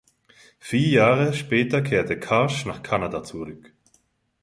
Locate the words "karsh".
2.19-2.65